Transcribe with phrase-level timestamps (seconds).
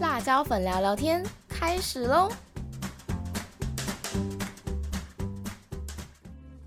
[0.00, 2.28] 辣椒粉聊聊天开始喽！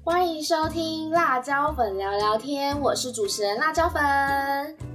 [0.04, 4.02] 欢迎收听辣椒粉聊聊天，我是主持人辣椒粉，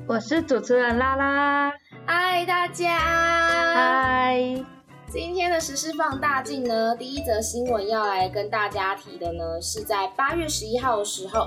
[0.07, 1.73] 我是主持人拉拉。
[2.05, 2.99] 嗨，大家！
[2.99, 4.65] 嗨！
[5.11, 11.47] 今天的时事放大镜呢，第一则新闻要来跟大家提的呢，是在八月十一号的时候，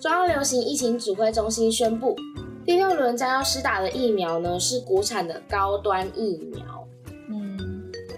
[0.00, 2.16] 中央流行疫情指挥中心宣布。
[2.66, 6.88] 第六轮将要施打的疫苗呢，是国产的高端疫苗。
[7.30, 7.56] 嗯，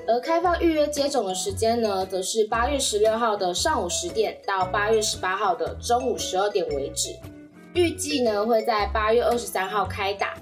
[0.06, 7.10] 而开放预约接种的时间呢，则是八月十六号的上午十点到八月十八号的中午十二点为止。
[7.74, 10.34] 预计呢会在八月二十三号开打。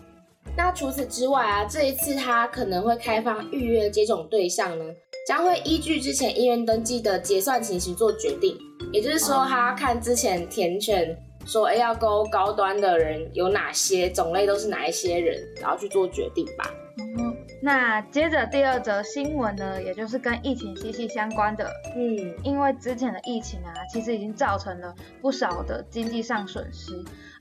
[0.57, 4.85] 那除此之外啊，这一次它可能会开放预约接种对象呢，
[5.27, 8.57] 将会依据之前医院登记的结算情形做决定。
[8.93, 11.21] 也就是说，他看之前填选。
[11.47, 16.69] 说哎，要勾高端的人有哪些种类，都是哪一些人，然后去做决定吧。
[16.99, 21.71] 嗯，那接着第二则新闻呢，也就是跟疫情息息相关的。
[21.95, 26.93] 嗯，因为之前的疫情啊，其实已经造成了不少的经济上损失。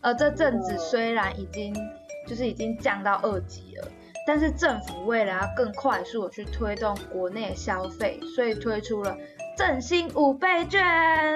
[0.01, 1.73] 而这阵子虽然已经
[2.27, 3.87] 就是已经降到二级了，
[4.27, 9.17] 但是政府为了要更快速的去推动国内消费，所以推出了
[9.55, 10.81] 振兴五倍券。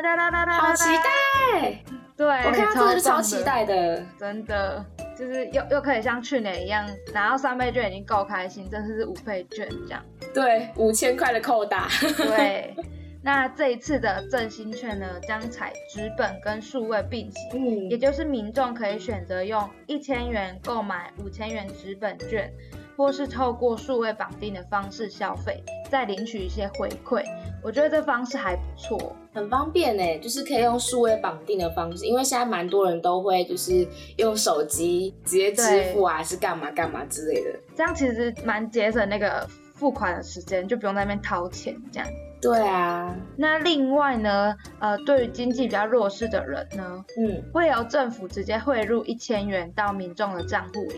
[0.04, 1.84] 哒哒哒哒，好期待！
[2.16, 4.86] 对，我看到这个是超期待的，真的，
[5.18, 10.04] 就是又又可以像去年一样拿到三倍券已经够开心，这次是五倍券这样。
[10.34, 11.88] 对，五千块的扣打。
[12.18, 12.76] 对，
[13.24, 22.52] 那这一次的振兴券呢，将采纸本跟数位并行，嗯，也就是民众可以选择用一千元购买五千元纸本券。
[23.00, 27.24] 或是透过数位绑定的方式消费，再领取一些回馈，
[27.64, 30.20] 我觉得这方式还不错，很方便呢。
[30.20, 42.10] 就是可以用数位绑定的方式，因为现在蛮多人都会就是用手机直接支付啊，还是干嘛干嘛之类的，这样其实蛮节省那个付款的时间，就不用在那边掏钱这样。
[42.42, 50.96] 对啊，那另外呢，呃，对于经济比较弱势的人呢，嗯，会由政府直接汇入一千元到民众的账户里，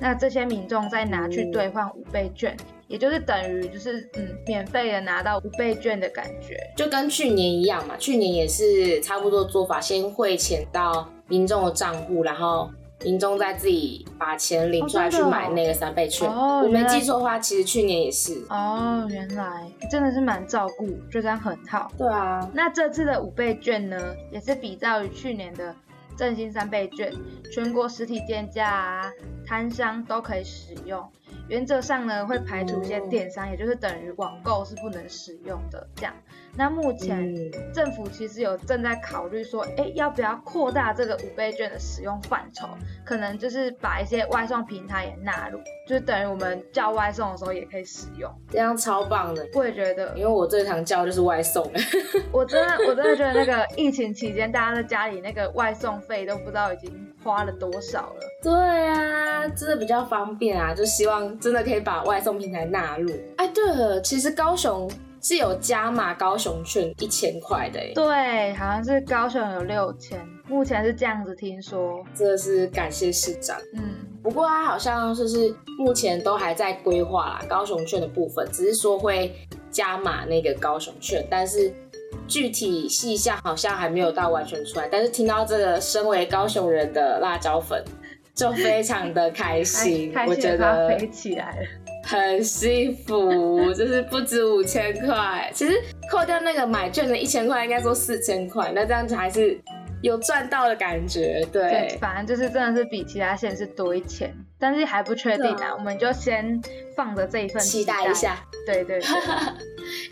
[0.00, 2.56] 那这些民众再拿去兑换五倍券，
[2.86, 12.70] 也就是等于就是嗯，免费的拿到五倍券的感觉，就跟去年一样嘛，去年也是差不多做法，先汇钱到民众的账户，然后。
[13.04, 18.44] 民众在自己把钱领出来去买那个三倍券，哦我没记错的话，其实去年也是。
[18.48, 21.92] 哦，原来真的是蛮照顾，就这样很好。
[21.98, 23.98] 对啊，那这次的五倍券呢，
[24.32, 25.74] 也是比照于去年的
[26.16, 27.12] 振兴三倍券，
[27.52, 29.12] 全国实体店家啊、
[29.46, 31.06] 摊商都可以使用。
[31.48, 36.14] 原则上呢，会排除一些电商，也就是等于网购是不能使用的这样。
[36.56, 37.34] 那目前
[37.72, 42.68] 政府其实有正在考虑说，哎，要不要扩大这个五倍券的使用范畴？
[43.04, 45.58] 可能就是把一些外送平台也纳入，
[45.88, 49.46] 就等于我们叫外送的时候也可以使用，这样超棒的。
[49.54, 51.68] 我也觉得，因为我最常叫就是外送。
[52.30, 58.20] 我真的，我真的觉得那个 疫情期间，大家在家里那个外送费都不知道已经花了多少了。
[58.42, 61.24] 对啊，真的比较方便啊，就希望。
[61.40, 63.10] 真的可以把外送平台纳入。
[63.36, 64.90] 哎，对了，其实高雄
[65.22, 67.80] 是有加码高雄券一千块的。
[67.94, 72.04] 对，好像是高雄有六千，目前是这样子听说。
[72.14, 73.56] 真的是感谢市长。
[73.74, 73.82] 嗯，
[74.22, 79.34] 不过他好像就是目前都还在规划啦，高雄券的部分，只是说会
[79.70, 81.72] 加码那个高雄券，但是
[82.26, 84.88] 具体细项好像还没有到完全出来。
[84.90, 87.82] 但是听到这个，身为高雄人的辣椒粉。
[88.34, 91.66] 就非常的 开心，我觉得飞起来了，
[92.02, 95.80] 很幸福，就是不止五千块，其实
[96.10, 99.56] 扣掉那个买券的一千块，应该说四千块，那这样子还是
[100.04, 106.60] 有赚到的感觉，对，反正就是真的是比其他县市多一千，但是还不确定啊，我们就先
[106.94, 109.00] 放着这一份期待一下，对对。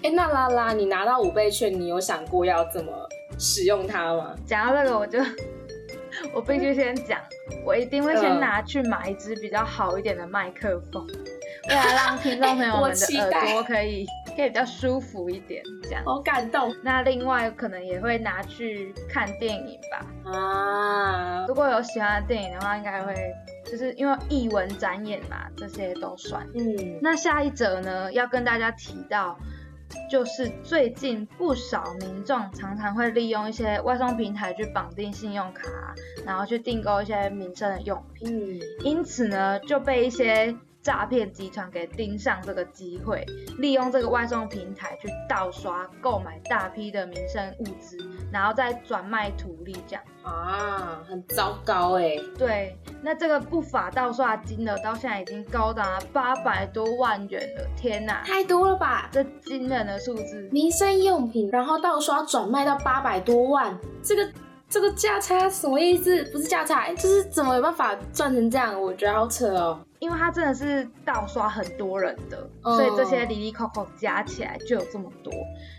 [0.03, 2.91] 哎， 那拉拉，你拿到五倍券，你有想过要怎么
[3.39, 4.35] 使用它吗？
[4.47, 5.19] 讲到这个，我就。
[6.35, 7.19] 我必须先讲，
[7.65, 11.07] 我一定会先拿去买一支比较好一点的麦克风，
[11.69, 14.07] 为了让听众朋友们的 耳朵可以
[14.37, 16.03] 可以比较舒服一点，这样。
[16.05, 16.75] 好感动。
[16.83, 20.31] 那另外可能也会拿去看电影吧。
[20.31, 23.15] 啊，如果有喜欢的电影的话，应该会
[23.65, 26.47] 就是因为艺文展演嘛，这些都算。
[26.55, 26.99] 嗯。
[27.01, 29.39] 那下一则呢，要跟大家提到。
[30.11, 35.69] 就是最近不少民众常常会利用一些外送平台去绑定信用卡，
[36.25, 43.25] 然后去订购一些民生的用品，因此呢就被一些诈骗集团给盯上这个机会，
[43.59, 47.97] 利用这个外送平台去盗刷购买大批的民生物资，
[48.33, 50.03] 然后再转卖图利这样。
[50.23, 52.17] 啊，很糟糕哎。
[52.37, 59.09] 对，那这个不法盗刷金额到现在已经高达八百多万元了，天哪，太多了吧？
[59.13, 64.29] 这惊人的数字，民生用品，然后盗刷转卖到八百多万，这个。
[64.69, 66.25] 这个价差什么意思？
[66.33, 68.81] 不是价差，就是怎么有办法赚成这样？
[68.81, 69.79] 我觉得好扯哦。
[70.03, 75.33] 因为他真的是盗刷很多人的，所以这些里里扣扣加起来就有这么多。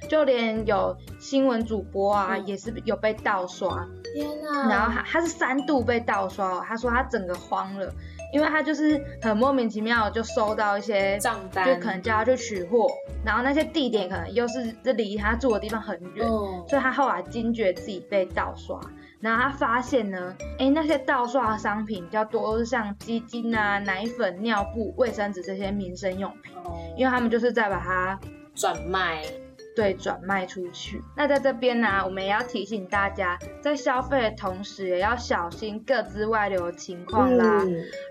[0.10, 3.86] 就连有新闻主播啊，也是有被盗刷。
[4.16, 4.70] 天哪！
[4.70, 7.94] 然后他他是三度被盗刷，他说他整个慌了。
[8.34, 12.88] 因为他就是很莫名其妙就收到一些账单，就可能叫他去取货，
[13.24, 16.28] 然后那些地点可能又是这离他住的地方很远，
[16.68, 18.82] 所以他后来惊觉自己被盗刷，
[19.20, 26.54] 然后他发现呢，哎，那些盗刷的商品比较多都是像基金啊、奶粉、尿布、卫生纸这些民生用品，
[26.98, 28.20] 因为他们就是在把它
[28.56, 29.24] 转卖。
[29.76, 31.02] 对，转卖出去。
[31.16, 37.64] 那在这边呢，我们也要提醒大家，在消费的同时，也要小心各自外流的情况啦。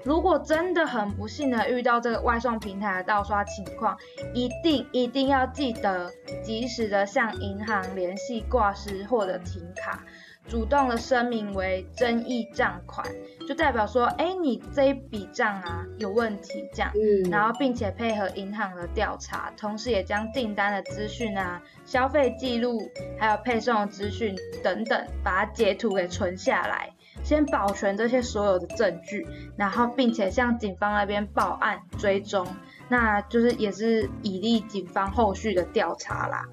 [0.04, 3.96] 如果真的很不幸的遇到这个外送平台的盗刷情况，
[4.34, 6.10] 一定一定要记得
[6.42, 10.04] 及时的向银行联系挂失或者停卡。
[10.48, 13.06] 主动的声明为争议账款，
[13.48, 22.82] 就代表说，哎，你这一笔账啊有问题，这样，嗯，然后并且配合银行的调查，同时也将订单的资讯啊、消费记录，
[23.18, 26.90] 还有配送的资讯等等，把它截图给存下来，
[27.22, 32.46] 先保全这些所有的证据，然后并且向警方那边报案追踪，
[32.88, 36.44] 那就是也是以利警方后续的调查啦。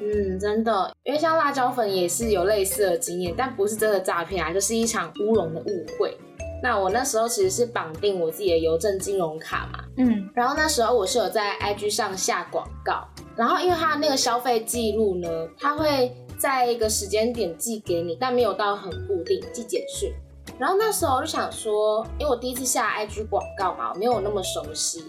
[0.00, 6.16] 嗯，真的，因为像辣椒粉也是有类似的经验，但不是真的诈骗啊，就是一场乌龙的误会。
[6.62, 20.12] 那我那时候其实是绑定我自己的邮政金融卡嘛，嗯，然后那时候我是有在 IG 上下广告，然后因为它那个消费记录呢，它会在一个时间点寄给你，但没有到很固定寄简讯。
[20.58, 25.04] 然后那时候我就想说，因为我第一次下 IG 广告嘛，我没有那么熟悉，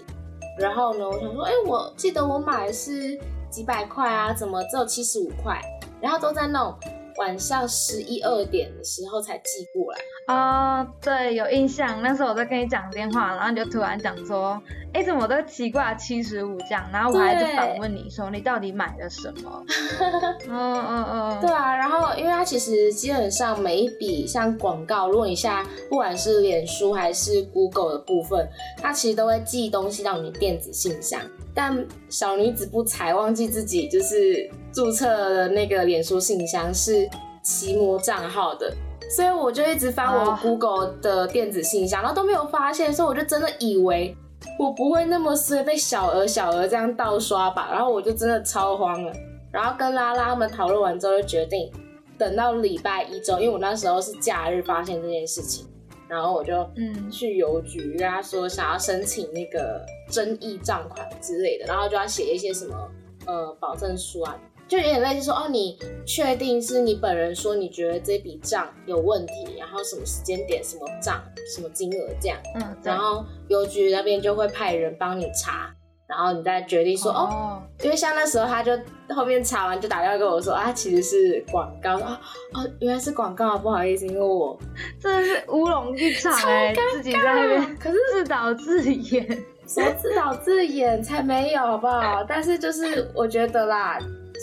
[0.58, 3.20] 然后呢，我想说，哎，我记得我买的是。
[3.52, 4.34] 几百块啊？
[4.34, 5.62] 怎么只有七十五块？
[6.02, 6.76] 然后都在那种
[7.18, 10.00] 晚上十一二点的时候才寄过来。
[10.34, 12.02] 哦，对，有印象。
[12.02, 14.60] 那时候我在跟你讲电话，然后你就突然讲说，
[14.94, 16.84] 哎，怎么都奇怪七十五这样？
[16.92, 19.64] 然后我还在反问你说，你到底买了什么？
[20.48, 21.76] 嗯嗯嗯，对啊。
[21.76, 28.48] 然后，因为它其实基本上每一笔像广告，如果你下不管是脸书还是 Google 的部分，
[28.82, 31.20] 它其实都会寄东西到你电子信箱。
[31.54, 37.10] 但小女子不才，忘记自己就是注册的那个脸书信箱是
[37.44, 38.74] 奇摩账号的，
[39.16, 44.16] 所以我就一直翻我 Google 的电子信箱，然后都没有发现，所以我就真的以为
[44.58, 49.12] 我不会那么衰被小额小额这样盗刷吧，然后我就真的超慌了，
[49.52, 51.72] 然后跟拉拉他们讨论完之后，就决定
[52.18, 55.66] 等到礼拜一周，因为我那时候是假日发现这件事情。
[56.12, 62.92] 然后我就嗯去邮局跟他说想要申请那个争议账款之类的，然后就要写一些什么
[63.26, 64.38] 呃保证书啊，
[64.68, 71.24] 就有点类似说哦你确定是你本人说你觉得这笔账有问题，然后什么时间点什么账
[71.56, 75.74] 什么金额这样，嗯，然后邮局那边就会派人帮你查。
[76.12, 78.78] 然后你再决定说哦，因为像那时候他就
[79.16, 82.20] 后面查完就打电话跟我说啊，其实是广告啊
[82.54, 84.60] 哦，原来是广告啊，不好意思，因为我
[85.00, 89.26] 真的是乌龙一场哎，自己在那边可是自导自演，
[89.66, 92.26] 说自导自演才没有好不好？
[92.28, 93.98] 但是就是我觉得啦，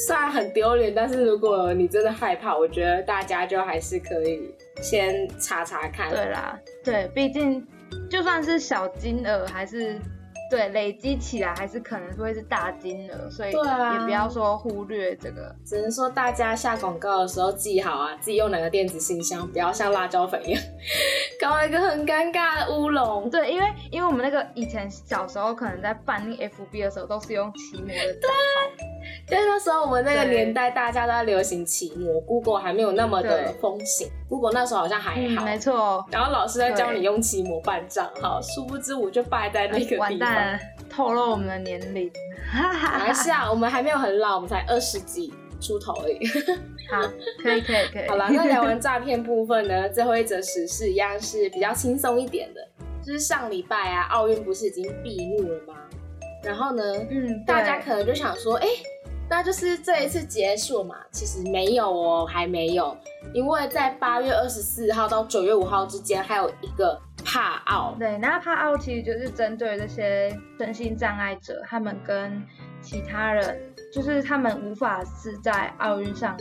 [0.06, 6.08] 虽然很丢脸，但是如果你真的害怕，我觉得大家就还是可以先查查看。
[6.08, 7.62] 对啦，对，毕竟
[8.08, 10.00] 就算是小金额还是。
[10.50, 15.54] 对，累积起来还是可能会是大金额，所以也不要说忽略这个。
[15.64, 20.62] 只能说大家下广告的时候记好啊，自己用哪个电子信箱，不要像辣椒粉一样
[21.40, 23.28] 搞一个很尴尬的乌龙。
[23.28, 28.84] 对，因为因为我们那个以前小时候可能在办那 FB 的时候，都是用奇摩的账号。
[29.26, 34.08] 对，那时候我们那个年代，大家都在流行奇摩，Google 还没有那么的风行。
[34.28, 36.04] Google 那时候好像还好，没错。
[36.10, 39.98] 然后老师在教你用奇摩办账号，殊不知我就败在那个地方。
[39.98, 40.37] 完蛋，
[40.88, 42.10] 透露我们的年龄。
[43.04, 46.18] 没事啊，我们还没有很老，我们才二十几出头而已。
[46.90, 47.02] 好，
[47.42, 48.06] 可以可以可以。
[48.08, 52.66] 好了，那聊完诈骗部分呢，最后一则时事一样是比较轻松一点的，
[53.04, 55.74] 就是上礼拜啊，奥运不是已经闭幕了吗？
[56.42, 58.66] 然后呢，嗯，大家可能就想说，哎。
[59.30, 60.96] 那就是这一次结束嘛？
[61.10, 62.96] 其实没有哦，还没有，
[63.34, 66.98] 因为在八月二十四号到九月五号之间还有一个
[67.38, 67.94] 帕奥。
[67.96, 72.42] 对，那帕奥其实就是针对这些身心障碍者，他们跟
[72.82, 73.56] 其他人，
[73.94, 76.36] 就是他们无法是在奥运上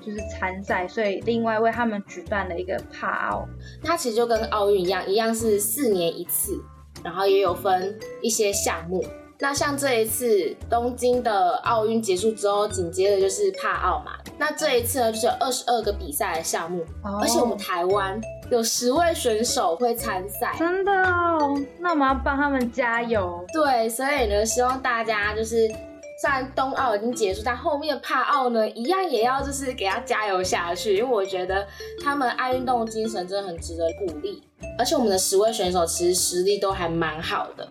[0.00, 3.44] 就是参赛，所以另外为他们举办了一个帕奥。
[3.82, 6.56] 它其实就跟奥运一样，一样是四年一次，
[7.02, 9.04] 然后也有分一些项目。
[9.38, 14.12] 那像这一次东京的奥运结束之后，紧接着就是帕奥嘛。
[14.38, 16.84] 那这一次呢，就是有二十二个比赛的项目，
[17.20, 18.18] 而且我们台湾
[18.50, 21.60] 有十位选手会参赛，真的哦。
[21.80, 23.44] 那我们要帮他们加油。
[23.52, 25.68] 对，所以呢，希望大家就是，
[26.22, 31.66] 虽然冬奥已经结束，但后面帕奥呢，一样也要就是给他加油下去，因为我觉得
[32.02, 34.42] 他们爱运动精神真的很值得鼓励，
[34.78, 37.68] 而且我们的十位选手其实实力都还蛮好的。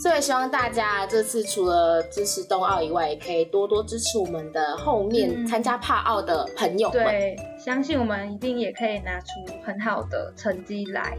[0.00, 7.04] 所以希望大家这次除了支持冬奥以外，也可以多多支持我们的后面参加帕奥的朋友们。
[7.04, 9.26] 对，相信我们一定也可以拿出
[9.64, 11.16] 很好的成绩来。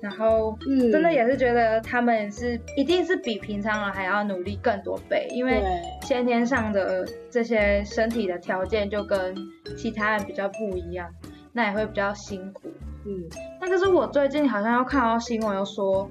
[0.00, 5.62] 然后，嗯，真的也是觉得他们是一定是比平常人还要努力更多倍，因为
[6.02, 9.36] 先天上的这些身体的条件就跟
[9.76, 11.08] 其他人比较不一样，
[11.52, 12.62] 那也会比较辛苦。
[13.06, 13.28] 嗯，
[13.60, 16.10] 那可是我最近好像又看到新闻，又说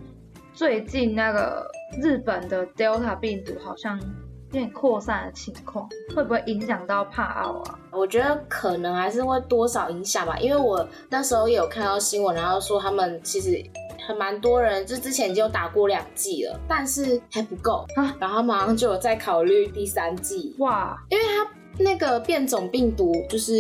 [0.54, 1.70] 最近那个。
[2.02, 7.80] 日本的 Delta 病毒好像有点扩散的情况，会不会影响到帕奥啊？
[7.92, 13.64] 我觉得可能还是会多少影响吧，因为我那时候也有看到新闻，然后说他们其实
[14.08, 20.56] 还蛮多人，就之前已经有打过两剂了，但是还不够啊，然后马上就有在考虑第三剂。
[20.60, 23.54] 哇，因为它那个变种病毒就是。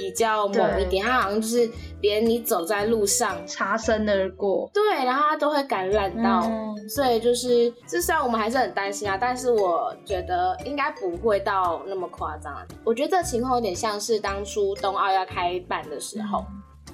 [0.00, 6.40] 比较猛一点，它好像就是连你走在路上擦身而过，对，然后它都会感染到，
[6.88, 9.18] 所以就是，至少我们还是很担心啊。
[9.20, 12.66] 但是我觉得应该不会到那么夸张。
[12.82, 16.42] 我觉得这情况有点像是当初冬奥要开办的时候，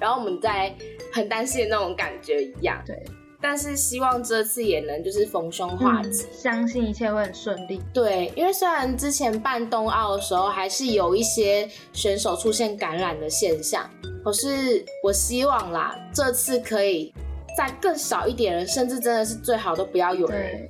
[0.01, 0.75] 然后我们在
[1.13, 2.77] 很担心的那种感觉一样。
[2.85, 3.01] 对。
[3.39, 7.81] 但是希望这次也能就是逢凶化吉，相信一切会很顺利。
[7.93, 13.89] 对，因为虽然之前办冬奥的时候还是有一些选手出现感染的现象，
[14.23, 17.13] 可是我希望啦，这次可以
[17.55, 20.67] 再更少一点人，甚至真的是最好都不要有人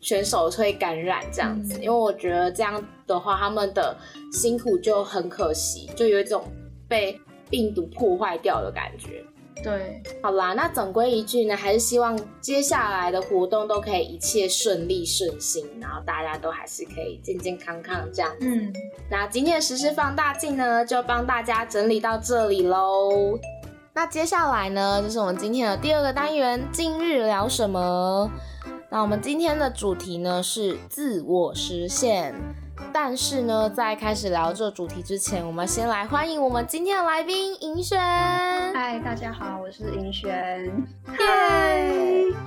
[0.00, 3.96] 选手会感染这样子，因为我觉得这样的话他们的
[4.32, 6.44] 辛苦就很可惜，就有一种
[6.86, 9.24] 被病毒破坏掉的感觉。
[9.62, 18.32] 对，好啦，那总归一句呢，还是希望接下来的活动都可以一切顺利顺心，然后大家都还是可以健健康康这样。
[18.40, 18.72] 嗯，
[19.10, 23.38] 那今天的实时放大镜呢，就帮大家整理到这里喽。
[23.92, 28.30] 那接下来呢，就是我们今天的第二个单元，今日聊什么？
[28.88, 32.34] 那我们今天的主题呢是自我实现。
[32.92, 37.98] 但是呢，在开始聊这主题之前，我们先来欢迎我们今天的来宾银轩。
[37.98, 40.70] 嗨，大家好，我是银轩。
[41.06, 41.86] 嗨，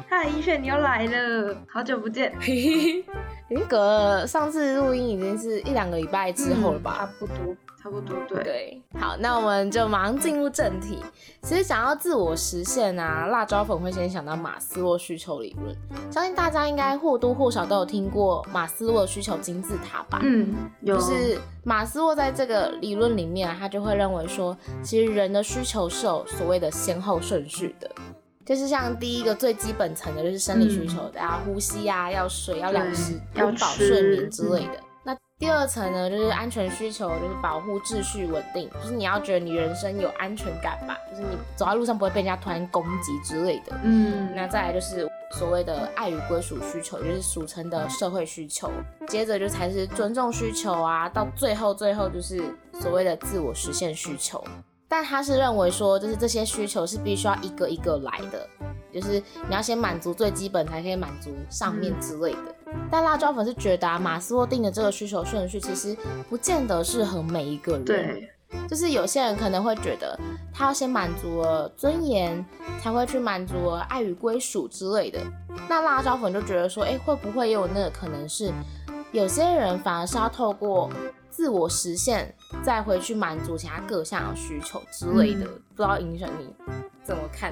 [0.10, 2.34] 嗨，银轩，你又来了，好久不见。
[2.42, 6.96] 已经隔了上次录音已经是一两个礼拜之后了吧？
[6.98, 7.56] 差不多。
[7.84, 11.00] 差不多对对，好，那我们就马上进入正题。
[11.42, 15.76] 其实想要自我实现啊，辣椒粉会先想到马斯洛需求理论。
[16.10, 20.22] 相信大家应该或多或少都有听过马斯洛需求金字塔吧？
[20.24, 20.96] 嗯，有。
[20.96, 27.92] 就是马斯洛在这个理论里面，啊他就会认为说，其实人的需求是有所谓的先后顺序的。
[28.46, 34.80] 就是像第一个最基本层的就是生理需求，要呼吸啊，要水，要粮食，要饱睡眠之类的。
[35.44, 43.78] 第二层呢，就是安全需求，就是保护秩序稳定，就是你要觉得你人生有安全感吧，就是你走在路上不会被人家突然攻击之类的。
[43.84, 45.06] 嗯，那再来就是
[45.38, 48.72] 所谓的爱与归属需求，就是俗称的社会需求。
[49.10, 52.42] 接着就才是尊重需求啊，到最后最后就是
[52.80, 54.42] 所谓的自我实现需求。
[54.88, 58.48] 但他是认为说，就是这些需求是必须要一个一个来的，
[58.94, 62.56] 就是你要先满足最基本，才可以满足上面之类的。
[62.92, 65.98] 但辣椒粉是觉得啊，马斯洛定的这个需求顺序其实
[66.30, 67.86] 不见得适合每一个人。
[67.86, 68.30] 对，
[68.68, 70.20] 就是有些人可能会觉得
[70.54, 72.46] 他要先满足了尊严，
[72.82, 75.20] 才会去满足爱与归属之类的。
[75.68, 78.52] 那辣椒粉就觉得说，哎，会不会也有那个可能是，
[79.12, 80.90] 有些人反而是要透过
[81.30, 85.46] 自我实现，再回去满足其他各项需求之类的？
[85.76, 86.54] 不知道影响你
[87.04, 87.52] 怎么看？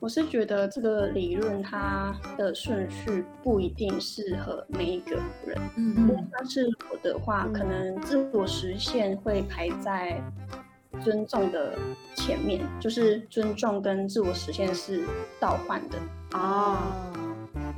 [0.00, 5.58] 我是觉得这个理论它的顺序不一定适合每一个人。
[5.76, 6.28] 嗯嗯。
[6.32, 10.22] 但是我的话，可能自我实现会排在
[11.02, 11.78] 尊重的
[12.14, 15.04] 前面，就是尊重跟自我实现是
[15.40, 15.98] 倒换的。
[16.32, 16.78] 哦。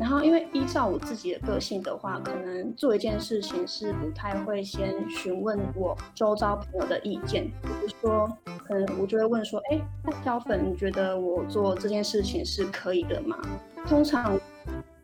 [0.00, 7.45] 然后，因为依照我自己的个性的话，可能做一件事情是不太会先询问我周遭朋友的意见。
[7.62, 8.26] 比如说，
[8.66, 13.38] 可能我就会问说：“哎，那小粉，你觉得我做这件事情是可以的吗？”
[13.87, 14.40] 通常，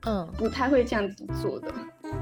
[0.06, 1.70] 嗯，不太会这样子做的。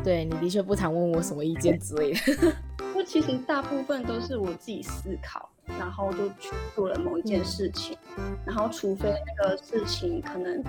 [0.02, 2.52] 对你的确不常问我什么意见之类的。
[2.92, 7.96] 不，其实大部分都是我自己思考，然后就去做了某一件事情，
[8.44, 10.60] 然后除非那个事情可能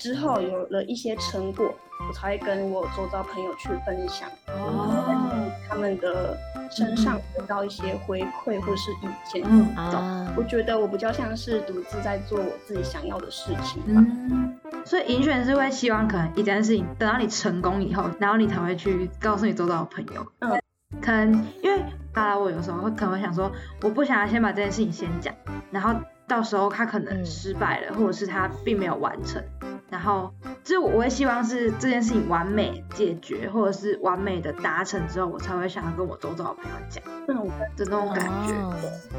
[0.00, 1.72] 之后有了一些成果，
[2.08, 6.34] 我才会跟我周遭朋友去分享，哦，他们的
[6.70, 9.44] 身上得到一些回馈或是意见。
[9.46, 14.02] 嗯啊，我觉得我比较像是独自在做我自己想要的事情吧。
[14.86, 20.26] 所以银选是会希望可能一件事情等到你成功以后，然后你才会去告诉你周遭的朋友。
[20.38, 20.58] 嗯，
[21.02, 23.52] 可能因为大家我有时候会可能会想说，
[23.82, 25.34] 我不想要先把这件事情先讲，
[25.70, 25.94] 然后
[26.26, 29.42] 到时候他可能失败了，或者是他并没有完成，
[29.90, 30.32] 然后
[30.62, 38.54] 就是我会希望是这件事情完美解决，或者是完美的达成之后，我才会想要跟我周遭的朋友讲，这种的那种感觉。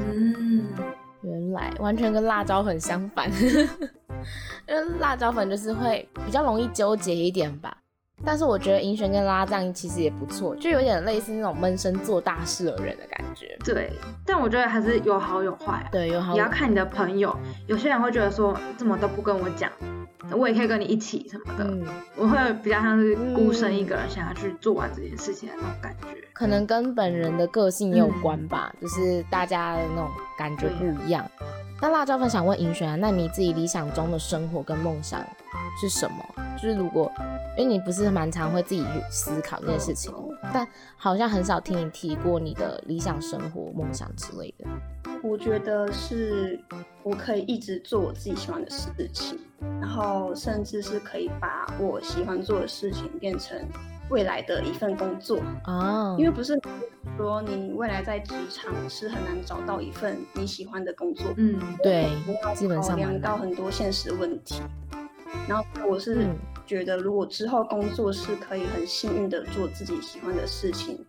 [0.00, 0.66] 嗯，
[1.20, 3.30] 原来完全跟辣椒很相反。
[4.68, 7.76] 因为辣椒粉就是会比较容易纠结一点吧，
[8.24, 13.58] 但是我觉得银璇跟拉藏其实也不错，就有点类似那种闷声做大事的人的感觉。
[13.64, 13.90] 对，
[14.24, 15.86] 但我觉得还是有好有坏。
[15.90, 16.34] 对，有好。
[16.34, 17.36] 也要看你的朋友，
[17.66, 19.68] 有些人会觉得说怎么都不跟我讲，
[20.30, 21.64] 我也可以跟你一起什么的。
[21.64, 21.84] 嗯，
[22.16, 26.08] 我会比较像是孤身一个人想要去做完这件事情的那种感觉。
[26.32, 31.28] 可能跟本人的个性有关吧，就是大家的那种感觉不一样。
[31.80, 35.20] 那辣椒粉想问银璇啊，那你自己理想中的生活跟梦想
[35.80, 36.24] 是什么？
[36.56, 37.10] 就是如果，
[37.58, 40.14] 因为你不是蛮常会自己去思考这件事情，
[40.54, 44.64] 但好像很少听你提过你的理想生活、梦想之类的。
[45.22, 46.58] 我觉得是，
[47.02, 49.38] 我可以一直做我自己喜欢的事情，
[49.80, 53.58] 然后甚至是可以把我喜欢做的事情变成。
[54.10, 56.60] 未来的一份工作啊，因为不是
[57.16, 62.10] 说你未来在职场是很难找到一份你喜欢的工作，嗯，对，
[62.54, 64.60] 基本上考量到很多现实问题。
[65.48, 66.26] 然后我是
[66.66, 71.02] 觉得，如果之后工作是可以很幸运的做自己喜欢的事情，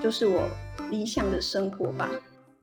[0.00, 0.42] 就是我
[0.90, 2.08] 理想的生活吧。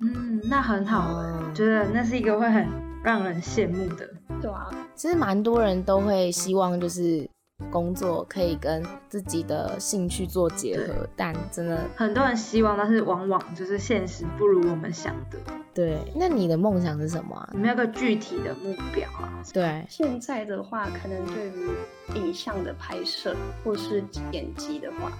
[0.01, 2.67] 嗯，那很好，觉得那是一个会很
[3.03, 4.09] 让人羡慕的。
[4.41, 7.29] 对啊，其实蛮多人都会希望就是。
[7.69, 15.37] 工作可以跟自己的兴趣做结合，但真的很多人希望，但是往往就是现实不如我们想的。
[15.71, 17.47] 对，那你的梦想是什么？
[17.53, 19.39] 有没有个具体的目标啊？
[19.53, 21.69] 对，现在的话，可能对于
[22.15, 25.11] 影像的拍摄或是剪辑的话，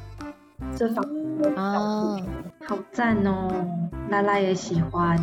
[0.76, 2.17] 这方面啊，
[2.67, 3.50] 好赞哦！
[4.10, 5.17] 拉拉也喜欢，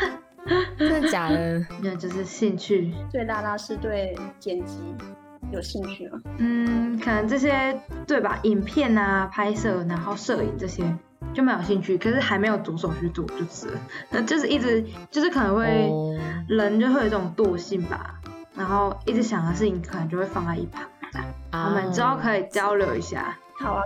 [0.78, 1.64] 真的假的？
[1.82, 2.92] 那就是兴趣。
[3.12, 4.78] 对，拉拉是对剪辑。
[5.52, 6.20] 有兴趣吗？
[6.38, 8.38] 嗯，可能这些对吧？
[8.42, 10.82] 影片啊，拍摄，然后摄影这些
[11.32, 13.68] 就蛮有兴趣，可是还没有着手去做，就是
[14.10, 15.88] 那就是一直就是可能会
[16.48, 18.20] 人就会有一种惰性吧，
[18.56, 20.82] 然后一直想的事情可能就会放在一旁。
[21.52, 23.36] 我们之后可以交流一下。
[23.58, 23.82] 好啊，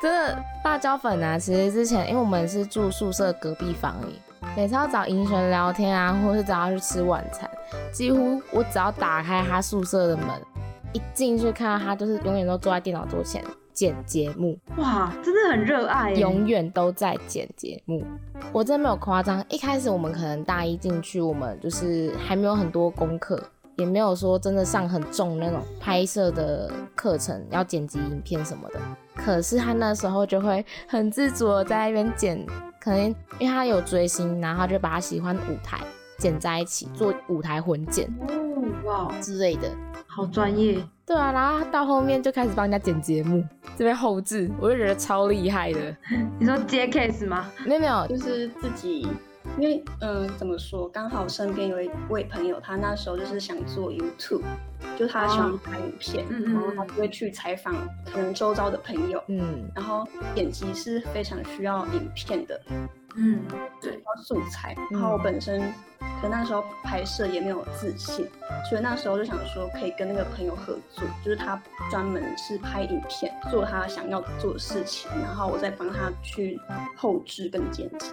[0.00, 4.20] 真的辣椒粉啊，其实之前因为我们是住宿舍隔壁房里。
[4.56, 7.50] 每次要找银璇聊天啊，或是找他去吃晚餐，
[7.92, 10.28] 几乎我只要打开他宿舍的门，
[10.92, 14.56] 一进去看到他，就是永远都坐在电脑桌前剪节目。
[14.76, 18.02] 哇，真的很热爱，永远都在剪节目。
[18.52, 19.44] 我真的没有夸张。
[19.50, 23.42] 一开始我们可能大一进去，我们就是还没有很多功课，
[23.76, 28.80] 也没有说真的上很重那种拍摄的课程，要剪辑影片什么的。
[29.14, 32.44] 可是他那时候就会很自主的在那边剪。
[32.78, 33.06] 可能
[33.40, 35.80] 因为他有追星，然后他就把他喜欢的舞台
[36.18, 38.08] 剪在一起做舞台混剪，
[38.84, 39.68] 哇之类的，
[40.06, 40.78] 好专业。
[41.04, 43.44] 对啊，然后到后面就开始帮人家剪节目，
[43.76, 45.96] 这边后置，我就觉得超厉害的。
[46.38, 47.50] 你说接 case 吗？
[47.64, 49.08] 没有没有，就是自己。
[49.58, 50.88] 因为，嗯，怎么说？
[50.88, 54.42] 刚好身边有一位朋友，他那时候就是想做 YouTube，
[54.98, 57.74] 就他喜欢拍影片，然后他就会去采访
[58.12, 62.60] 可能周遭的朋友，嗯，然后剪辑是非常需要影片的，
[63.16, 63.40] 嗯，
[63.80, 64.76] 对，要素材。
[64.90, 65.60] 然后我本身
[66.20, 68.28] 可能那时候拍摄也没有自信，
[68.68, 76.60] 所以那时候就想说可以跟那个朋友合作，就是他专门是拍影片，做他想要做的事情，然后我再帮他去
[76.94, 78.12] 后置跟剪辑。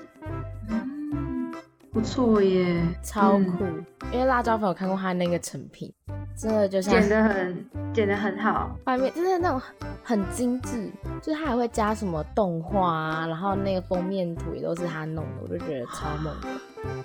[1.94, 3.64] 不错耶，超酷！
[4.12, 5.94] 因为辣椒粉我看过他那个成品，
[6.36, 9.62] 真的就像剪得很剪得很好，外面就是那种
[10.04, 10.90] 很精致，
[11.22, 16.48] 就是他还会加什么动画啊，然后那个封面图也都是他弄的，我就觉得超猛的，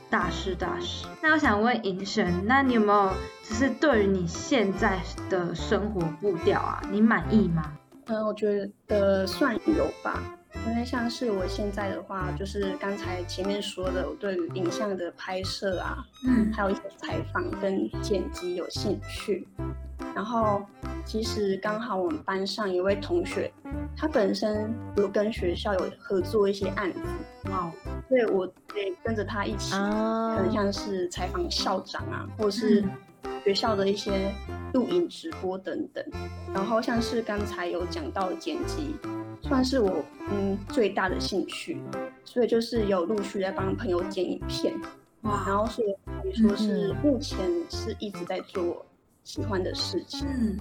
[0.08, 1.06] 大师大师。
[1.22, 3.12] 那我想问银神，那你有没有
[3.46, 4.98] 就是对于你现在
[5.28, 7.74] 的生活步调啊，你满意吗？
[8.06, 10.18] 嗯，我觉得算有吧。
[10.66, 19.46] 因为像是我现在的话，就是刚才前面说的，我对于影像的拍摄啊，嗯，还有一些采访跟剪辑有兴趣。
[20.14, 20.62] 然后
[21.04, 23.52] 其实刚好我们班上一位同学，
[23.96, 27.00] 他本身有跟学校有合作一些案子，
[27.50, 27.70] 哦，
[28.08, 32.82] 所以我也跟着他一起，可能像是采访校长啊，或者是
[33.44, 34.32] 学校的一些
[34.72, 36.04] 录影直播等等。
[36.52, 38.96] 然后像是刚才有讲到剪辑，
[39.42, 41.80] 算是我嗯最大的兴趣，
[42.24, 44.74] 所以就是有陆续在帮朋友剪影片。
[45.22, 48.84] 哇，然后所以可以说是目前是一直在做
[49.24, 50.26] 喜欢的事情。
[50.28, 50.58] 嗯，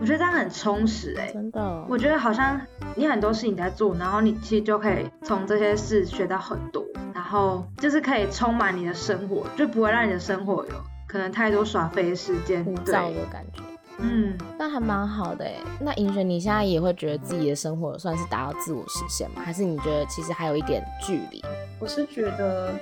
[0.00, 1.86] 我觉得这样很充实哎，真的。
[1.88, 2.60] 我觉得好像
[2.94, 10.72] 你很多事情在做，然后你其实就可以从这些事学到很多，然后就是可以充满你的生活，就不会让你的生活有
[11.08, 13.62] 可能太多耍废的时间，枯燥的感觉。
[13.98, 15.54] 嗯，那还蛮好的哎。
[15.80, 19.42] 那银雪，你现在也会觉得自己的生活算是达到自我实现吗？
[19.44, 21.42] 还是你觉得其实还有一点距离？
[21.78, 22.74] 我是觉得。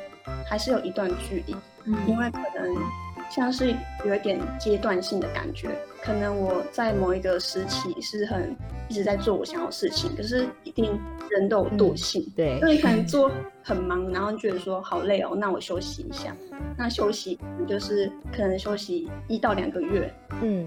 [0.47, 1.55] 还是有一段距离，
[2.07, 2.75] 因为可能
[3.31, 5.69] 像是有一点阶段性的感觉。
[6.03, 8.57] 可能我在某一个时期是很
[8.89, 10.99] 一直在做我想要的事情，可是一定
[11.29, 13.31] 人都有惰性，对，所以可能 做
[13.63, 16.35] 很忙，然后觉得说好累哦，那我休息一下。
[16.79, 20.67] 那休息就是可能休息一到两个月，嗯，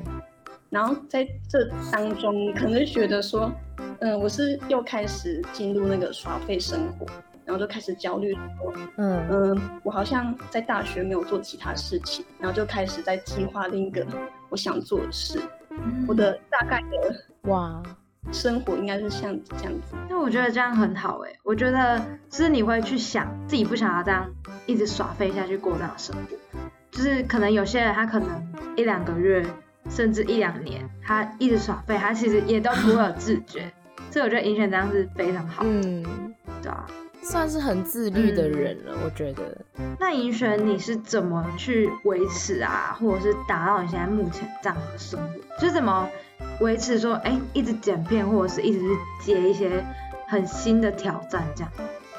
[0.69, 3.51] 然后在这当中可能觉得说，
[3.99, 7.06] 嗯，我是又开始进入那个耍废生活。
[7.45, 14.06] 然后就开始焦虑，说，嗯嗯，我好像在大学没有做其他事情，然后就开始在计划另一个
[14.49, 15.39] 我想做的事。
[16.06, 17.82] 我的大概的哇，
[18.34, 19.95] 生活应该是像这样子。
[20.10, 24.30] 那我觉得这样很好哎，我觉得是你会去想自己不想要这样
[24.65, 26.60] 一直耍废下去过这样的生活，
[26.91, 29.41] 就是可能有些人他可能一两个月
[29.89, 33.71] 甚至一两年，他一直耍废，他其实也都不会有自觉。
[34.12, 35.63] 所以我觉得银选这样是非常好。
[35.65, 36.04] 嗯，
[36.62, 36.86] 对啊。
[37.23, 39.58] 算是很自律的人了，我觉得。
[40.00, 45.34] 那银璇，你是怎么去维持啊，或者是达到你现在目前这样的生活？
[45.60, 46.08] 就怎么
[46.62, 49.84] 维持说，哎，一直剪片，或者是一直去接一些
[50.30, 51.71] 很新的挑战这样？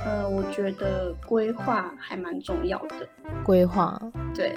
[0.04, 3.08] 呃，我觉得规划还蛮重要的。
[3.42, 3.98] 规划？
[4.34, 4.54] 对。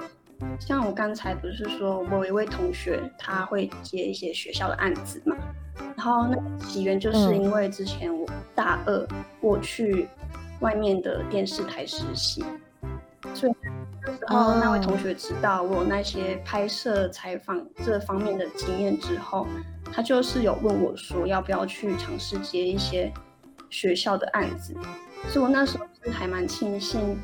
[0.58, 5.36] 像我刚才不是说，我有一位同学他会接一些学校的案子嘛，
[5.96, 9.06] 然后那起源就是因为之前我大二
[9.40, 10.08] 我去。
[10.60, 12.44] 外面的电视台实习，
[13.34, 13.52] 所以
[14.00, 19.44] 那时候那位同学知道我那些拍摄采访这方面的经验之后，
[19.92, 23.12] 他就是有问我说要不要去尝试接一些
[23.70, 24.72] 学校的案子，
[25.26, 27.18] 所以我那时候是还蛮庆幸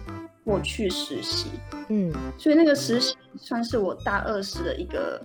[0.49, 1.49] 我去实习，
[1.89, 5.21] 嗯，所以那个实习算是我大二时的一个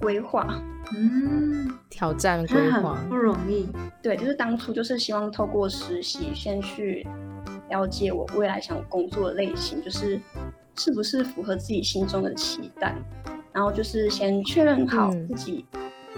[0.00, 0.46] 规划，
[0.96, 2.96] 嗯，挑战规划。
[3.08, 3.68] 不容易，
[4.02, 7.06] 对，就是当初就是希望透过实习先去。
[7.68, 10.20] 了解我未来想工作的类型，就是
[10.76, 12.96] 是不是符合自己心中的期待，
[13.52, 15.64] 然后就是先确认好自己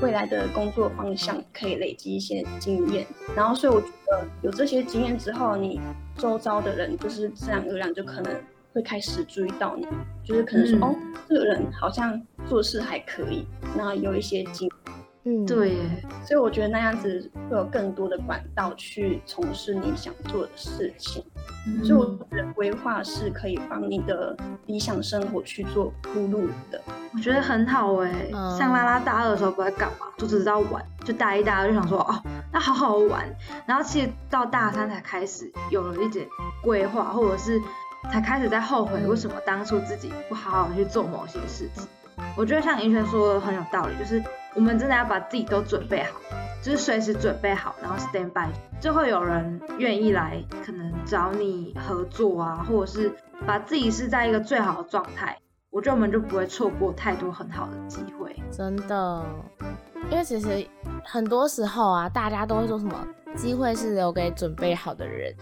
[0.01, 5.79] 未来的工作方向，可以累积一些经验，然后所以我觉得有这些经验之后，你
[6.23, 8.33] 周遭的人就是自然而然就可能
[8.73, 9.85] 会开始注意到你，
[10.25, 10.95] 就是可能说哦，
[11.29, 13.45] 这个人好像做事还可以，
[13.77, 14.71] 那有一些经。
[15.25, 15.77] 嗯，对，
[16.25, 21.25] 所以我觉得那样子会有更多的管道去从事你想做的事情。
[21.85, 26.83] 所以我觉得规划是可以帮你的理想生活去做铺路的。
[27.15, 32.21] 我觉得很好哎，像拉拉大二的时候不在干嘛，就只知道玩，就大一、大二就想说哦，
[32.53, 33.25] 那好好玩。
[33.65, 36.27] 然后其实到大三才开始有了一点
[36.65, 37.61] 规划，或者是
[38.11, 41.87] 才开始在后悔为什么当初自己不好好去做某些事情。
[42.37, 44.21] 我觉得像银璇说的很有道理，就是。
[44.55, 46.21] 我们真的要把自己都准备好，
[46.63, 53.11] 就是随时准备好，然后 stand by，就会有人愿意来，可能找你合作啊，或者是
[53.47, 55.39] 把自己是在一个最好的状态，
[55.71, 58.37] 我觉得我们就不会错过太多很好的机会。
[58.51, 59.25] 真的，
[60.11, 60.67] 因为其实
[61.03, 65.35] 很多时候啊，大家都会说什么机会是留给准备好的人。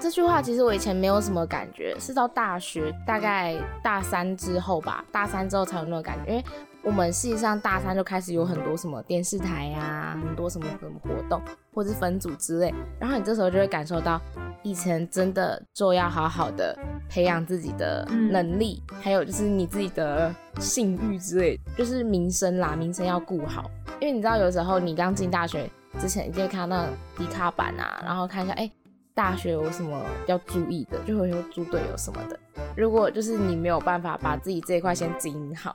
[0.00, 6.44] 这句话其实我以前没有什么感觉，是到大学大概大三之后吧，大三之后才有那种感觉，因为。
[6.86, 11.42] 我们实际上大三就开始有很多什么电视台呀，很多什么什么活动，
[11.74, 12.72] 或是分组之类。
[13.00, 14.20] 然后你这时候就会感受到，
[14.62, 16.78] 以前真的就要好好的
[17.10, 23.68] 培养自己的能力，还有就是你自己的信誉之类，就是名声啦，名声要顾好。
[24.00, 25.68] 因为你知道，有时候你刚进大学
[25.98, 26.86] 之前，你就会看到
[27.18, 28.70] 迪卡版啊，然后看一下，哎，
[29.16, 32.38] 大学有什么要注意的，就会说猪队友什么的。
[32.76, 35.74] 如果就是你没有办法把自己这一块先经营好。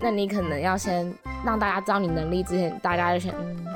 [0.00, 1.12] 那你可能要先
[1.44, 3.66] 让大家知道你能力之前，大家就先嗯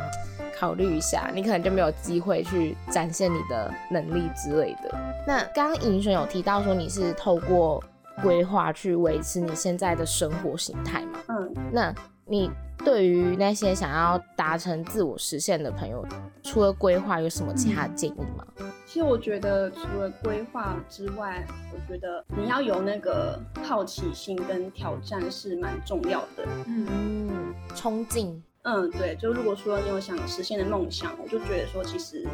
[0.59, 4.99] 考虑一下，你可能就没有机会去展现你的能力之类的。
[5.27, 7.85] 那刚刚尹璇有提到说你是透过
[8.23, 11.19] 规划去维持你现在的生活形态嘛？
[11.29, 11.95] 嗯，那
[12.25, 12.51] 你
[12.83, 16.07] 对于那些想要达成自我实现的朋友，
[16.43, 18.47] 除了规划有什么其他建议吗？
[18.93, 26.47] 其实我觉得除了规划之外，我觉得你要有那个好奇心跟挑战是蛮重要的。
[26.67, 28.43] 嗯，冲劲。
[28.65, 32.29] 嗯，对，就如果说你有想实现的梦想，我就觉得说其实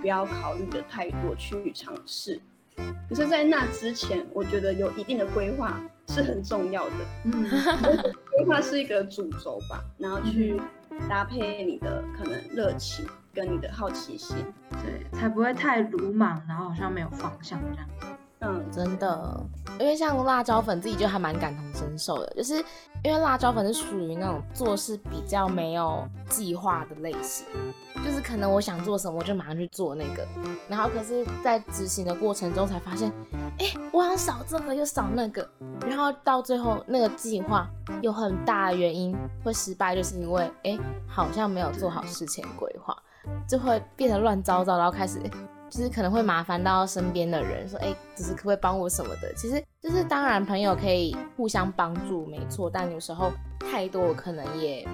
[0.00, 2.40] 不要考虑的太多，去尝试。
[3.08, 6.92] 可是，在那之前，我觉得有一定的规划是很重要的。
[7.24, 7.42] 嗯，
[8.30, 10.60] 规划是一个主轴吧，然后去
[11.08, 14.36] 搭配你的可能热情跟你的好奇心，
[14.82, 17.88] 对，才不会太鲁莽，然后好像没有方向这样。
[18.46, 19.40] 嗯，真的，
[19.80, 22.62] 因为像辣椒粉自己就还蛮感同身受的，就是
[23.02, 27.46] 因为辣椒粉是属于那种做事比较没有计划的类型，
[28.04, 30.26] 就是可能我想做什么我就马上去做那个，
[30.68, 33.10] 然后可是，在执行的过程中才发现，
[33.60, 35.48] 哎，我想少这个又少那个，
[35.86, 37.66] 然后到最后那个计划
[38.02, 42.94] 有很大的原因会失败，就是因为哎好像没有做好事前规划，
[43.48, 45.20] 就会变得乱糟糟，然后开始。
[45.70, 49.32] 就是可能会麻烦到身边的人，说，哎，只是可不可以帮我什么的？
[49.34, 54.86] 其实就是当然朋友可以互相帮助，没错，但有时候太多可能也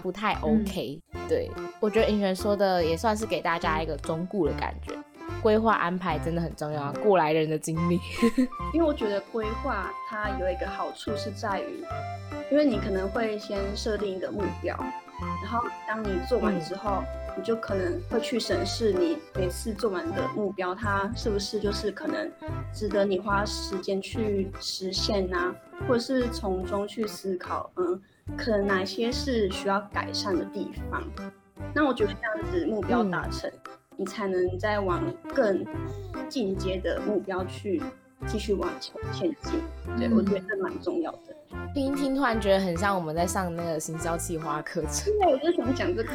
[0.00, 1.00] 不太 OK。
[1.28, 4.94] 对我觉得尹璇说的也算是给大家一个忠固的感觉，
[5.42, 7.98] 规划安排真的很重要，过来人的经历。
[8.72, 11.82] 因为我觉得规划它有一个好处是在于，
[12.52, 14.78] 因为你可能会先设定一个目标，
[15.42, 17.02] 然后当你做完之后。
[17.36, 22.28] 你就可能会去审视你每次做完的目标，它是不是就是可能
[22.72, 25.54] 值得你花时间去实现呐？
[25.86, 28.02] 或者是从中去思考，嗯，
[28.36, 31.00] 可能哪些是需要改善的地方？
[31.72, 33.48] 那我觉得这样子目标达成，
[33.96, 35.00] 你才能再往
[35.32, 35.64] 更
[36.28, 37.80] 进阶的目标去
[38.26, 39.60] 继续往前前进。
[39.96, 41.18] 对我觉得这蛮重要的。
[41.74, 45.12] 听一听，突然觉得很像我们在上那个行销企划课程。
[45.18, 46.12] 对，我就想讲这个，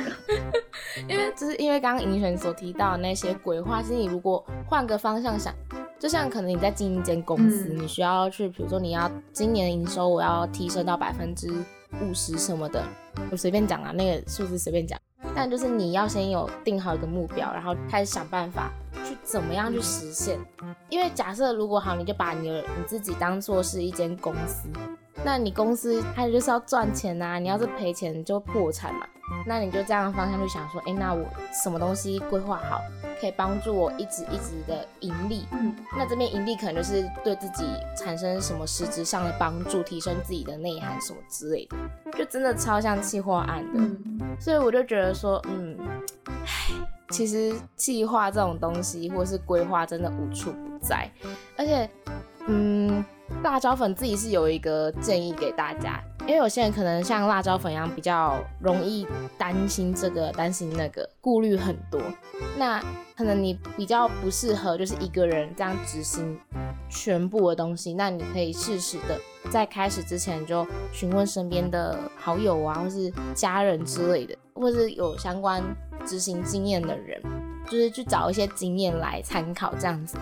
[1.09, 5.53] 因为就是因为刚刚银璇所提到的那些规划，是你如果换个方向想，
[5.99, 11.51] 就像可能你在经营一间公司，你需要去，比如说你要今年的营收我要提升到百分之
[12.01, 12.83] 五十什么的，
[13.31, 14.99] 我随便讲啊，那个数字随便讲，
[15.35, 18.71] 但就是你要先有定好一个目标，然后开始想办法
[19.05, 20.39] 去怎么样去实现。
[20.89, 24.69] 因为假设如果好，你就把你的你自己当做是一间公司。
[25.25, 29.07] 那你公司它就是要赚钱呐，你要是赔钱就破产嘛。
[29.47, 31.25] 那你就这样的方向去想说，哎，那我
[31.63, 32.81] 什么东西规划好，
[33.19, 35.45] 可以帮助我一直一直的盈利？
[35.51, 37.65] 嗯，那这边盈利可能就是对自己
[37.97, 44.35] 产生什么实质上的帮助，提升自己的内涵什么之类的，就真的超像企划案的。
[44.39, 45.77] 所以我就觉得说，嗯，
[46.45, 46.73] 唉，
[47.13, 51.09] 其实计划这种东西或是规划真的无处不在，
[51.55, 51.89] 而且，
[52.47, 53.05] 嗯。
[53.41, 61.99] 辣椒粉自己是有一个建议给大家，因为有些人可能像辣椒粉一样比较容易担心这个担心那个，顾虑很多。
[62.57, 62.79] 那
[63.17, 66.37] 可能你比较不适合就是一个人这样执行
[66.89, 75.63] 全部的东西，那你可以适时的在开始之前就询问身边的好友啊，或是家人之类的，或是有相关
[76.05, 77.21] 执行经验的人，
[77.65, 80.17] 就是去找一些经验来参考这样子。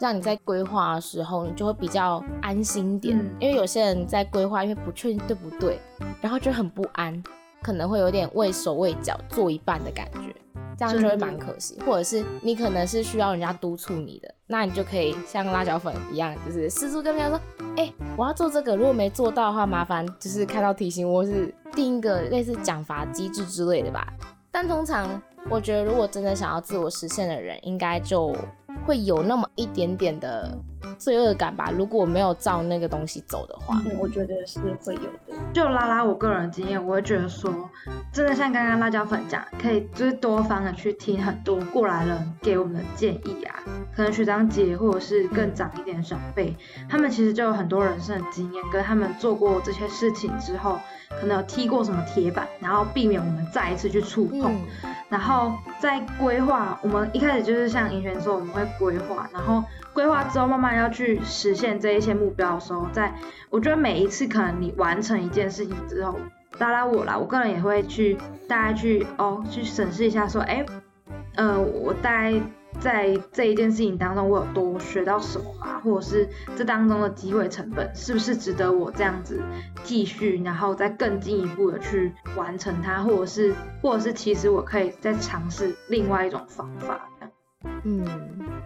[0.00, 3.18] 让你在规划的时候，你就会比较安心点。
[3.40, 5.80] 因为有些人在规划，因为不确定对不对，
[6.20, 7.20] 然后就很不安，
[7.62, 10.32] 可能会有点畏手畏脚，做一半的感觉，
[10.76, 11.80] 这样就会蛮可惜。
[11.84, 17.40] 或者是你可能是需要人家督促你的，那你就可以像辣椒粉一样，就是四处跟人家说
[17.76, 24.06] ：“哎，我要做这个，如果没做到的话，麻烦就是看到提醒我，是定一个类似奖罚机制之类的吧。”
[24.50, 28.34] 但通常我觉得，如果真的想要自我实现的人，应该就。
[28.86, 30.56] 会有那么一点点的
[30.98, 35.27] 罪恶感吧，如果我没有照那个东西走的话，我觉得是会有。
[35.52, 37.52] 就拉拉我个人经验，我会觉得说，
[38.12, 43.54] 真的像刚刚辣椒粉讲，可以就是多方的去听很多过来人给我们的建议啊，
[43.94, 46.56] 可能学长姐或者是更长一点的长辈，
[46.88, 50.78] 他们其实就有很多人生的经验，跟他们做过这些事情之后，
[51.20, 54.54] 可能有踢过什么铁板，然后避免我们再一次去触碰。
[55.08, 63.12] 然后在规划，我们一开始就是像银璇说，我们会规划，然后规划之后慢慢要去实现这一些目标的时候，在
[63.50, 66.18] 我觉得每一次可能你完成一件事情之后，
[66.58, 70.64] 拉拉我啦，我个人也会去大概去哦去审视一下，说哎，
[71.36, 72.40] 呃，我大概。
[72.80, 75.80] 在这一件事情当中，我有多学到什么吗？
[75.84, 79.42] 或者是这当中的机会成本是不是值得我这样子
[79.82, 83.02] 继续，然后再更进一步的去完成它？
[83.02, 87.08] 或者是，或者是其实我可以再尝试另外一种方法？
[87.84, 88.04] 嗯，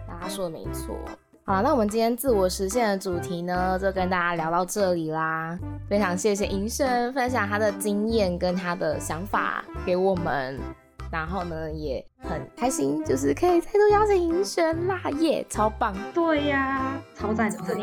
[0.07, 0.95] 大家说的没错。
[1.45, 5.59] 好，那我们今天自我实现的主题呢，就跟大家聊到这里啦。
[5.89, 10.57] 非常谢谢银生分享他的经验跟他的想法给我们。
[11.13, 15.95] 然后呢也很开心，就是可以再度邀请银璇啦，耶，超棒！
[16.11, 17.77] 对呀，超赞超赞！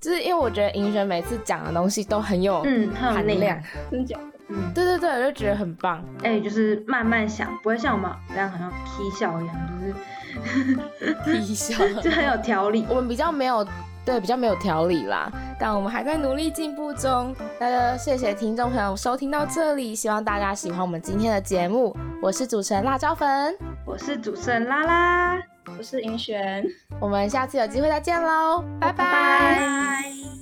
[0.00, 4.16] 就是因为我觉得银璇每次讲的东西都很有嗯含量，真假？
[4.46, 6.00] 嗯，对对对，我就觉得很棒。
[6.22, 12.86] 哎，就是慢慢想，不会像我们这样好像踢笑一样，就是 踢笑，就很有条理。
[12.88, 13.66] 我们比较没有。
[14.04, 17.34] 对，比较没有条理啦，但我们还在努力进步中。
[17.58, 21.96] 那就谢谢听众朋友收听到这里，希望大家喜欢我们今天的节目。
[22.22, 25.38] 我是主持人辣椒粉，我是主持人拉拉，
[25.78, 26.64] 我是银璇，
[26.98, 30.39] 我们下次有机会再见喽，拜拜。